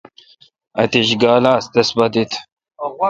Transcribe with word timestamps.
اتییش 0.81 1.09
گال 1.21 1.43
آس 1.53 1.65
تس 1.73 1.89
پہ 1.95 2.05
دت۔ 2.13 2.31